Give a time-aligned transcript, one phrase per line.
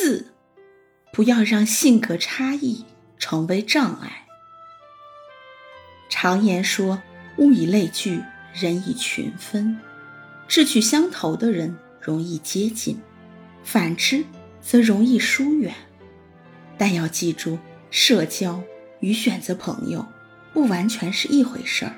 [0.00, 0.26] 四，
[1.12, 2.84] 不要让性格差异
[3.18, 4.28] 成为障碍。
[6.08, 7.02] 常言说
[7.38, 8.22] ：“物以类聚，
[8.54, 9.76] 人以群分。”
[10.46, 13.00] 志趣相投的人容易接近，
[13.64, 14.24] 反之
[14.62, 15.74] 则容易疏远。
[16.78, 17.58] 但要记住，
[17.90, 18.62] 社交
[19.00, 20.06] 与选择朋友
[20.52, 21.96] 不完全是一回事儿。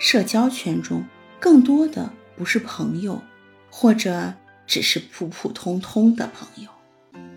[0.00, 1.06] 社交圈中
[1.38, 3.22] 更多的不是朋友，
[3.70, 4.34] 或者
[4.66, 6.70] 只是普普通通的朋友。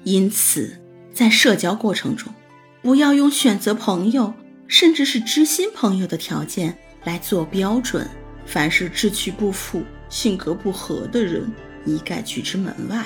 [0.04, 0.82] 因此，
[1.14, 2.34] 在社交过程中，
[2.82, 4.34] 不要用选择朋友，
[4.68, 8.10] 甚至是知心朋友的条件来做标准。
[8.46, 11.52] 凡是志趣不符、性格不合的人，
[11.86, 13.06] 一概拒之门外。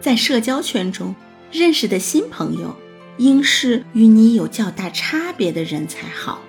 [0.00, 1.14] 在社交圈中
[1.52, 2.76] 认识的新朋友，
[3.16, 6.42] 应是与你有较大差别的人才好。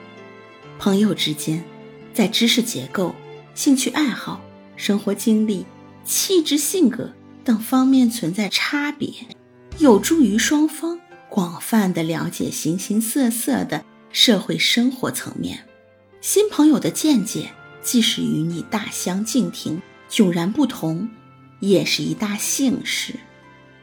[0.80, 1.64] 朋友之间，
[2.14, 3.16] 在知识结构、
[3.53, 4.42] 兴趣爱好、
[4.76, 5.66] 生活经历、
[6.03, 7.14] 气质性格
[7.45, 9.13] 等方面存在差别，
[9.78, 15.66] 有助于双方广泛的了解形形色色的社会生活层面。
[16.22, 17.52] 新朋友的见解，
[17.83, 21.08] 即使与你大相径庭、迥然不同，
[21.59, 23.14] 也是一大幸事。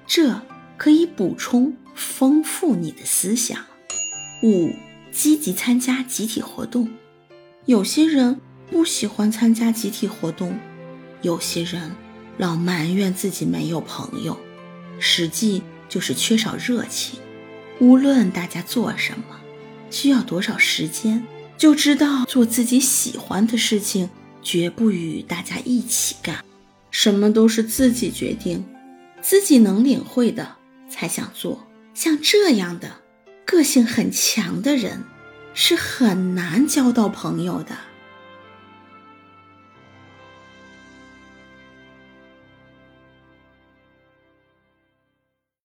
[0.08, 0.42] 这
[0.76, 3.64] 可以补充丰富你的思想。
[4.42, 4.74] 五、
[5.12, 6.90] 积极参加集体活动。
[7.66, 10.58] 有些人不喜欢参加集体活动，
[11.20, 11.92] 有些人
[12.42, 14.36] 老埋怨自己没有朋友，
[14.98, 17.20] 实际就是缺少热情。
[17.78, 19.36] 无论大家做什么，
[19.92, 21.24] 需要多少时间。
[21.56, 24.10] 就知道做自己喜欢的事情，
[24.42, 26.44] 绝不与大家一起干，
[26.90, 28.64] 什么都是自己决定，
[29.20, 30.56] 自己能领会的
[30.90, 31.64] 才想做。
[31.94, 33.02] 像这样的
[33.46, 35.04] 个性很强的人，
[35.54, 37.76] 是很难交到朋友的。